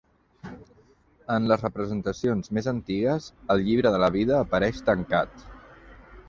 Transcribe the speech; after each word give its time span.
En 1.33 1.49
les 1.51 1.61
representacions 1.65 2.49
més 2.59 2.69
antigues 2.73 3.29
el 3.57 3.63
Llibre 3.69 3.93
de 3.97 4.01
la 4.05 4.11
vida 4.17 4.41
apareix 4.41 4.83
tancat. 4.91 5.47